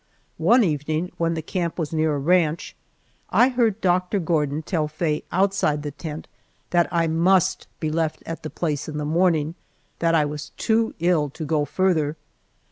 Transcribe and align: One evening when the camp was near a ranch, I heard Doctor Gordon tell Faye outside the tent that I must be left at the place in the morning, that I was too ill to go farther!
One 0.39 0.63
evening 0.63 1.11
when 1.19 1.35
the 1.35 1.43
camp 1.43 1.77
was 1.77 1.93
near 1.93 2.15
a 2.15 2.17
ranch, 2.17 2.75
I 3.29 3.49
heard 3.49 3.79
Doctor 3.81 4.17
Gordon 4.17 4.63
tell 4.63 4.87
Faye 4.87 5.23
outside 5.31 5.83
the 5.83 5.91
tent 5.91 6.27
that 6.71 6.89
I 6.91 7.05
must 7.05 7.67
be 7.79 7.91
left 7.91 8.23
at 8.25 8.41
the 8.41 8.49
place 8.49 8.89
in 8.89 8.97
the 8.97 9.05
morning, 9.05 9.53
that 9.99 10.15
I 10.15 10.25
was 10.25 10.53
too 10.57 10.95
ill 10.99 11.29
to 11.29 11.45
go 11.45 11.65
farther! 11.65 12.17